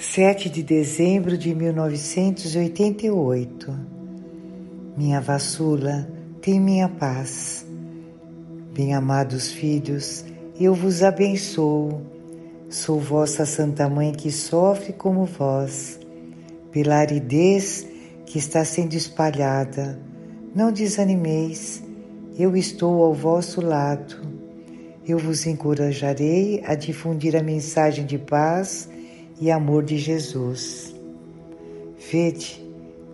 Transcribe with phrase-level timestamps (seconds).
[0.00, 3.76] 7 de dezembro de 1988.
[4.96, 6.08] Minha vassula
[6.40, 7.66] tem minha paz.
[8.72, 10.24] Bem-amados filhos,
[10.58, 12.00] eu vos abençoo.
[12.70, 15.98] Sou vossa Santa Mãe que sofre como vós,
[16.70, 17.84] pela aridez
[18.24, 20.00] que está sendo espalhada.
[20.54, 21.82] Não desanimeis,
[22.38, 24.14] eu estou ao vosso lado.
[25.04, 28.88] Eu vos encorajarei a difundir a mensagem de paz
[29.40, 30.94] e amor de Jesus.
[32.10, 32.64] Vede,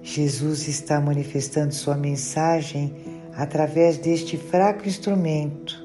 [0.03, 2.93] Jesus está manifestando sua mensagem
[3.37, 5.83] através deste fraco instrumento,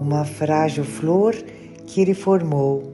[0.00, 1.34] uma frágil flor
[1.86, 2.92] que ele formou,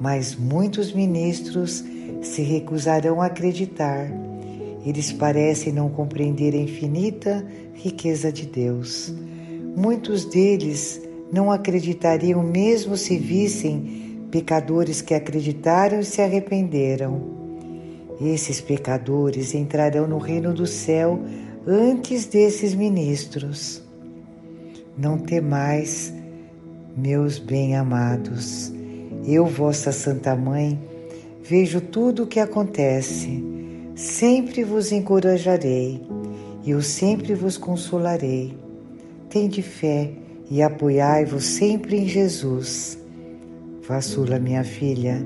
[0.00, 1.84] mas muitos ministros
[2.22, 4.10] se recusarão a acreditar.
[4.84, 9.12] Eles parecem não compreender a infinita riqueza de Deus.
[9.76, 17.38] Muitos deles não acreditariam mesmo se vissem pecadores que acreditaram e se arrependeram.
[18.20, 21.20] Esses pecadores entrarão no reino do céu
[21.66, 23.82] antes desses ministros.
[24.96, 26.12] Não temais,
[26.96, 28.72] meus bem-amados,
[29.24, 30.78] eu, vossa Santa Mãe,
[31.42, 33.44] vejo tudo o que acontece,
[33.94, 36.02] sempre vos encorajarei,
[36.64, 38.56] e eu sempre vos consolarei.
[39.30, 40.10] Tende fé
[40.50, 42.97] e apoiai-vos sempre em Jesus.
[43.88, 45.24] Vassula, minha filha,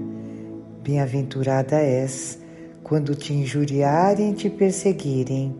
[0.84, 2.38] bem-aventurada és
[2.84, 5.52] quando te injuriarem e te perseguirem,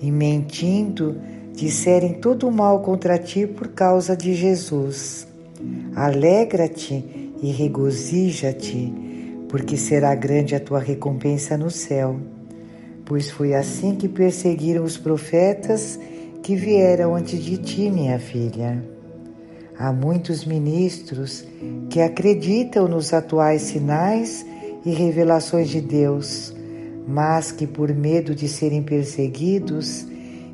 [0.00, 1.20] e mentindo
[1.54, 5.28] disserem todo o mal contra ti por causa de Jesus.
[5.94, 7.04] Alegra-te
[7.42, 8.90] e regozija-te,
[9.46, 12.18] porque será grande a tua recompensa no céu.
[13.04, 16.00] Pois foi assim que perseguiram os profetas
[16.42, 18.82] que vieram antes de ti, minha filha.
[19.80, 21.42] Há muitos ministros
[21.88, 24.44] que acreditam nos atuais sinais
[24.84, 26.54] e revelações de Deus,
[27.08, 30.06] mas que, por medo de serem perseguidos,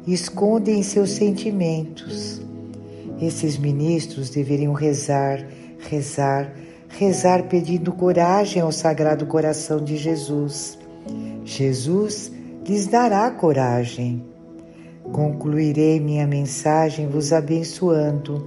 [0.06, 2.40] escondem seus sentimentos.
[3.20, 5.44] Esses ministros deveriam rezar,
[5.90, 6.52] rezar,
[6.88, 10.78] rezar pedindo coragem ao Sagrado Coração de Jesus.
[11.44, 12.30] Jesus
[12.64, 14.24] lhes dará coragem.
[15.02, 18.46] Concluirei minha mensagem vos abençoando